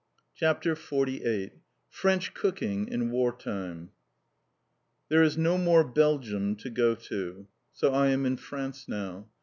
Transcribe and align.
CHAPTER 0.33 0.73
XLVIII 0.73 1.51
FRENCH 1.91 2.33
COOKING 2.33 2.87
IN 2.87 3.11
WAR 3.11 3.31
TIME 3.37 3.91
There 5.09 5.21
is 5.21 5.37
no 5.37 5.59
more 5.59 5.83
Belgium 5.83 6.55
to 6.55 6.71
go 6.71 6.95
to. 6.95 7.45
So 7.71 7.93
I 7.93 8.07
am 8.07 8.25
in 8.25 8.37
France 8.37 8.87
now. 8.87 9.29